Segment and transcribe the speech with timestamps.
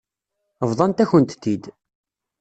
[0.69, 1.63] Bḍant-akent-t-id.